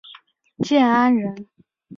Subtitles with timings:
[0.57, 1.47] 建安人。